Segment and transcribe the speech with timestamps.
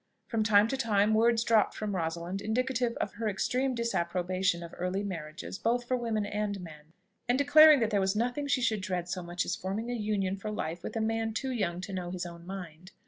[0.25, 5.03] From time to time words dropped from Rosalind indicative of her extreme disapprobation of early
[5.03, 6.93] marriages both for women and men,
[7.29, 10.37] and declaring that there was nothing she should dread so much as forming a union
[10.37, 12.89] for life with a man too young to know his own mind.